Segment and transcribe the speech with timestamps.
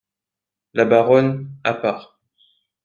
[0.73, 2.19] La Baronne, à part.